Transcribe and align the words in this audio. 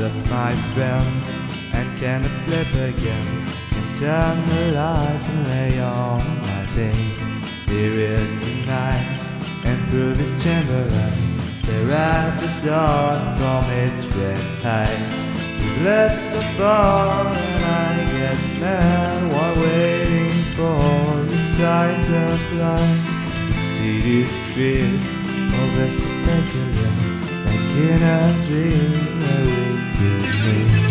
lost 0.00 0.28
my 0.28 0.52
friend 0.74 1.26
and 1.72 1.98
cannot 1.98 2.36
sleep 2.36 2.68
again. 2.74 3.46
Can 3.70 3.98
turn 3.98 4.44
the 4.44 4.74
light 4.74 5.28
and 5.28 5.46
lay 5.46 5.80
on 5.80 6.40
my 6.42 6.66
bed. 6.74 6.96
Here 7.68 8.16
is 8.16 8.40
the 8.44 8.54
night, 8.66 9.20
and 9.64 9.90
through 9.90 10.14
this 10.14 10.32
chamber 10.42 10.86
I 10.90 11.58
stare 11.62 11.90
at 11.92 12.40
the 12.40 12.68
dark 12.68 13.38
from 13.38 13.70
its 13.70 14.04
red 14.16 14.62
height. 14.62 15.24
We've 15.60 15.82
led 15.82 16.18
so 16.32 16.40
far, 16.58 17.26
and 17.26 17.64
I 17.64 18.04
get 18.06 18.60
mad 18.60 19.32
while 19.32 19.54
waiting 19.56 20.52
for 20.54 21.24
the 21.24 21.38
signs 21.38 22.08
of 22.08 22.40
life. 22.54 23.46
The 23.46 23.52
city 23.52 24.26
streets, 24.26 25.18
the 25.74 25.90
so 25.90 26.08
peculiar, 26.24 27.43
in 27.58 28.02
dream 28.44 29.18
where 29.20 29.44
we 29.44 29.58
could 29.96 30.24
meet 30.44 30.84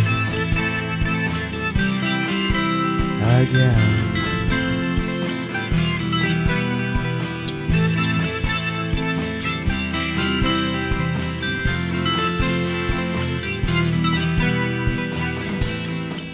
again. 3.42 3.92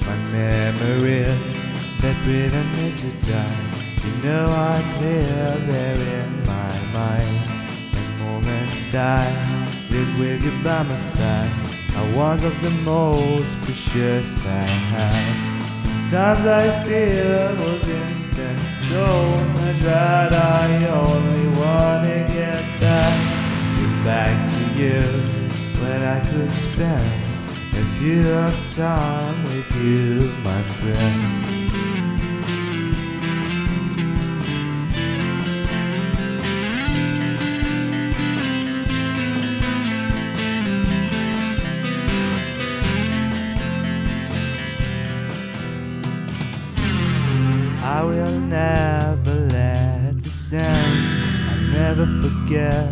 My 0.06 0.18
memories 0.32 1.60
that 2.02 2.18
me 2.78 2.88
to 2.96 3.10
die. 3.28 3.60
You 4.04 4.12
know 4.24 4.46
I 4.48 4.94
clear 4.96 5.44
there 5.68 6.00
in 6.22 6.30
my 6.48 6.74
mind. 6.94 7.46
Moments 8.20 8.96
I 8.96 9.59
live 9.90 10.20
with 10.20 10.44
you 10.44 10.52
by 10.64 10.84
my 10.84 10.98
side 10.98 11.52
are 11.96 12.16
one 12.16 12.44
of 12.44 12.62
the 12.62 12.70
most 12.70 13.60
precious 13.62 14.44
I 14.46 14.62
have. 14.94 15.60
Sometimes 16.08 16.46
I 16.46 16.84
feel 16.84 17.32
it 17.32 17.60
was 17.60 17.88
instant, 17.88 18.60
so 18.60 19.30
much 19.56 19.80
that 19.82 20.34
I 20.34 20.86
only 20.88 21.48
wanna 21.60 22.26
get 22.28 22.64
back, 22.80 23.16
get 23.78 24.04
back 24.04 24.50
to 24.52 24.80
years 24.80 25.30
when 25.80 26.02
I 26.04 26.20
could 26.20 26.52
spend 26.52 27.26
a 27.76 27.86
few 27.98 28.30
of 28.32 28.76
time 28.76 29.44
with 29.44 29.76
you, 29.76 30.32
my 30.44 30.62
friend. 30.64 31.59
I 47.98 48.04
will 48.04 48.40
never 48.42 49.36
let 49.58 50.22
this 50.22 50.54
end. 50.54 51.00
I'll 51.50 51.62
never 51.80 52.06
forget. 52.22 52.86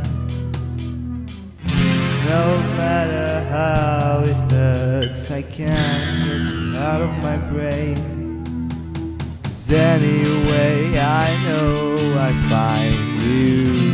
No 2.32 2.44
matter 2.80 3.30
how 3.52 4.24
it 4.26 4.52
hurts, 4.52 5.30
I 5.30 5.44
can't 5.44 6.26
get 6.26 6.42
it 6.52 6.76
out 6.76 7.02
of 7.08 7.12
my 7.28 7.38
brain. 7.52 7.98
'Cause 9.44 9.72
anyway, 9.72 10.98
I 10.98 11.28
know 11.46 12.16
I 12.28 12.32
find 12.52 13.02
you. 13.28 13.94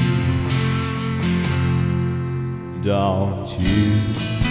Don't 2.82 3.50
you? 3.60 4.43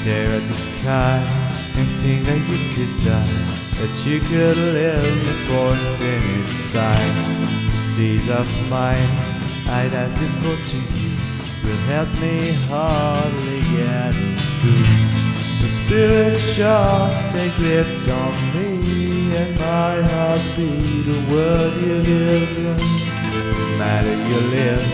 Stare 0.00 0.36
at 0.36 0.46
the 0.46 0.54
sky 0.54 1.18
and 1.76 1.88
think 2.00 2.24
that 2.26 2.38
you 2.48 2.58
could 2.74 2.96
die, 3.04 3.58
that 3.78 4.06
you 4.06 4.20
could 4.20 4.56
live 4.56 5.22
for 5.46 5.72
infinite 5.72 6.72
times. 6.72 7.72
The 7.72 7.76
seas 7.76 8.28
of 8.28 8.46
mine 8.70 9.08
I'd 9.68 9.92
have 9.92 10.14
to 10.20 10.26
put 10.42 10.64
to 10.66 10.78
you 10.96 11.14
will 11.64 11.82
help 11.92 12.08
me 12.20 12.52
hardly 12.68 13.60
get 13.60 14.14
through. 14.60 14.86
The 15.62 15.70
spirit 15.78 16.38
sharks 16.38 17.34
take 17.34 17.56
grips 17.56 18.08
on 18.08 18.34
me, 18.54 19.36
and 19.36 19.58
my 19.58 20.02
heart 20.10 20.56
be 20.56 21.02
the 21.02 21.20
world 21.32 21.80
you 21.80 21.96
live 22.10 22.56
in. 22.56 22.76
No 23.58 23.78
matter 23.78 24.14
you 24.28 24.40
live, 24.56 24.84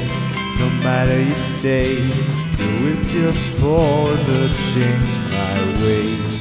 no 0.59 0.69
matter 0.83 1.21
you 1.21 1.35
stay, 1.35 2.34
you 2.59 2.85
will 2.85 2.97
still 2.97 3.33
forever 3.59 4.49
change 4.73 5.15
my 5.31 5.57
way. 5.83 6.35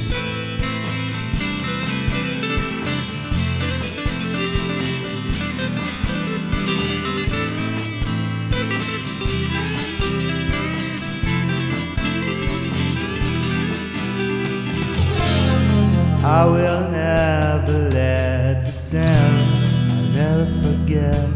I 16.26 16.44
will 16.46 16.90
never 16.90 17.90
let 17.90 18.64
the 18.64 18.70
sound 18.70 19.66
I'll 19.92 20.08
never 20.10 20.46
forget. 20.62 21.28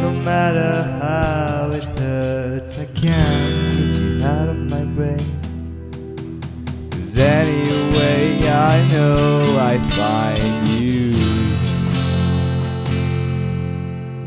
No 0.00 0.10
matter 0.22 0.72
how 1.00 1.34
I 1.34 1.37
can't 3.00 3.70
get 3.70 3.96
you 3.96 4.18
out 4.24 4.48
of 4.48 4.58
my 4.70 4.84
brain. 4.94 5.18
Cause 6.90 7.16
anyway, 7.16 8.48
I 8.48 8.88
know 8.88 9.56
I 9.58 9.78
find 9.90 10.66
you. 10.68 11.12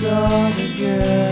gonna 0.00 0.68
get 0.76 1.31